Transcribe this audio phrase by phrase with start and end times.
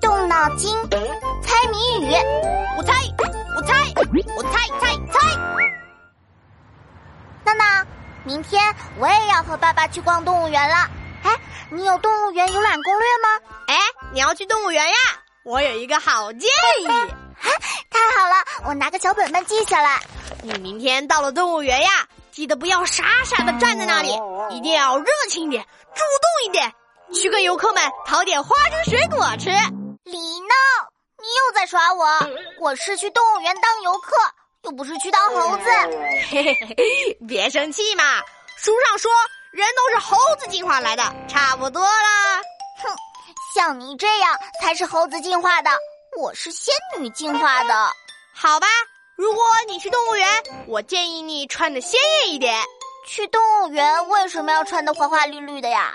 [0.00, 0.74] 动脑筋，
[1.42, 2.12] 猜谜语，
[2.76, 2.92] 我猜，
[3.56, 3.74] 我猜，
[4.36, 5.36] 我猜猜猜。
[7.44, 7.86] 娜娜，
[8.24, 8.62] 明天
[8.98, 10.88] 我也要和爸爸去逛动物园了。
[11.22, 11.34] 哎，
[11.70, 13.28] 你有动物园游览攻略吗？
[13.68, 13.76] 哎，
[14.12, 14.94] 你要去动物园呀？
[15.44, 16.48] 我有一个好建
[16.80, 16.86] 议。
[17.90, 18.34] 太好了，
[18.66, 20.00] 我拿个小本本记下来。
[20.42, 21.88] 你明天到了动物园呀，
[22.30, 24.10] 记得不要傻傻的站在那里，
[24.50, 26.72] 一定要热情一点，主动一点，
[27.12, 29.50] 去跟游客们讨点花生水果吃。
[30.04, 30.54] 李闹，
[31.18, 32.06] 你又在耍我！
[32.60, 34.14] 我是去动物园当游客，
[34.62, 35.64] 又不是去当猴子。
[36.30, 38.20] 嘿嘿嘿，别生气嘛，
[38.56, 39.10] 书上说
[39.52, 42.38] 人都是猴子进化来的，差不多啦。
[42.82, 42.96] 哼，
[43.54, 45.70] 像你这样才是猴子进化的。
[46.20, 47.74] 我是仙女进化的，
[48.34, 48.66] 好吧。
[49.16, 50.28] 如果你去动物园，
[50.66, 52.62] 我建议你穿的鲜艳一点。
[53.06, 55.94] 去动物园为什么要穿的花花绿绿的呀？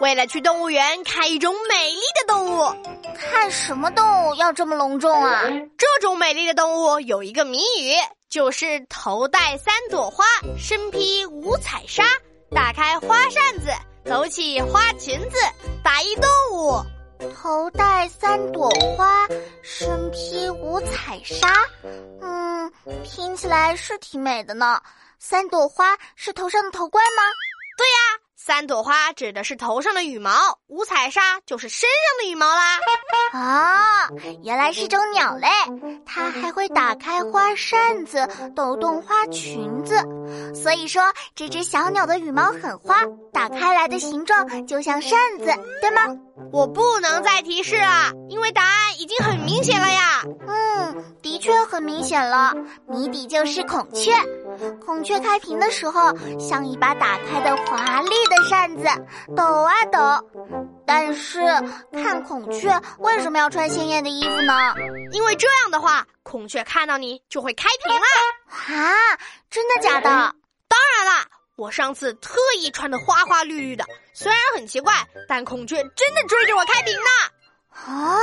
[0.00, 2.74] 为了去动物园看一种美丽的动物。
[3.14, 5.42] 看什么动物要这么隆重啊？
[5.76, 7.94] 这种美丽的动物有一个谜语，
[8.30, 10.24] 就是头戴三朵花，
[10.58, 12.02] 身披五彩纱，
[12.50, 13.70] 打开花扇子，
[14.06, 15.38] 走起花裙子，
[15.84, 16.82] 打一动物。
[17.34, 19.28] 头戴三朵花，
[19.62, 21.54] 身披五彩纱，
[22.22, 22.72] 嗯，
[23.04, 24.80] 听起来是挺美的呢。
[25.18, 27.22] 三朵花是头上的头冠吗？
[27.76, 27.98] 对呀，
[28.42, 30.32] 三朵花指的是头上的羽毛，
[30.66, 32.78] 五彩纱就是身上的羽毛啦。
[33.34, 35.46] 哦，原来是种鸟类，
[36.06, 39.94] 它还会打开花扇子，抖动花裙子。
[40.54, 41.02] 所以说，
[41.34, 45.44] 这只小鸟的羽毛很花，打开来的形状就像扇子，
[45.82, 46.06] 对吗？
[46.50, 50.22] 我不能再提示了，因为答案已经很明显了呀。
[50.46, 52.52] 嗯，的确很明显了，
[52.86, 54.12] 谜底就是孔雀。
[54.84, 58.84] 孔雀开屏的时候，像一把打开的华丽的扇子，
[59.34, 59.98] 抖啊抖。
[60.84, 61.40] 但是
[61.94, 64.74] 看孔雀为什么要穿鲜艳的衣服呢？
[65.12, 68.76] 因为这样的话，孔雀看到你就会开屏啦。
[68.76, 68.92] 啊，
[69.48, 70.10] 真的假的？
[70.68, 71.26] 当然啦。
[71.56, 74.92] 我上次特意穿的花花绿绿的，虽然很奇怪，
[75.26, 77.10] 但孔雀真的追着我开屏呢。
[77.72, 78.18] 啊，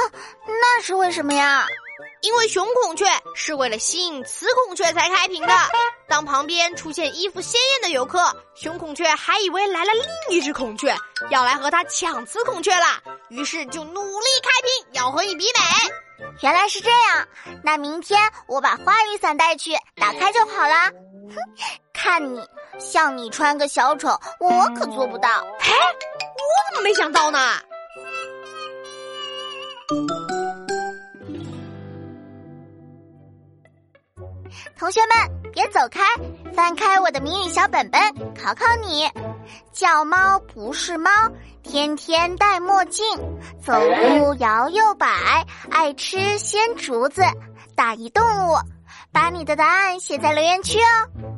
[0.78, 1.66] 那是为什么呀？
[2.22, 5.52] 因为雄孔雀是为了吸引雌孔雀才开屏的。
[6.08, 10.96] 当旁边出现衣服鲜艳的游客，雄孔雀还以为来了另一只孔雀，
[11.32, 16.30] 要来和它抢雌孔雀了，于是就努力开屏，要和你比美。
[16.44, 17.28] 原来是这样，
[17.64, 20.92] 那明天我把花雨伞带去，打开就好了。
[21.34, 21.36] 哼，
[21.92, 22.40] 看你。
[22.78, 24.10] 像你穿个小丑，
[24.40, 25.28] 我可做不到。
[25.60, 27.60] 嘿，我怎么没想到呢？
[34.78, 36.02] 同学们，别走开，
[36.54, 38.00] 翻开我的谜语小本本，
[38.36, 39.10] 考考你：
[39.72, 41.10] 叫猫不是猫，
[41.64, 43.04] 天天戴墨镜，
[43.60, 45.08] 走路摇又摆，
[45.72, 47.24] 爱吃鲜竹子，
[47.76, 48.56] 打一动物。
[49.12, 51.37] 把你的答案写在留言区哦。